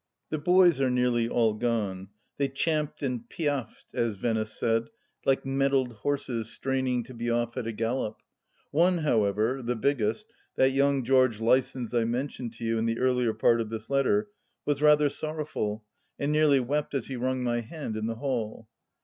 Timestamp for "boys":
0.39-0.81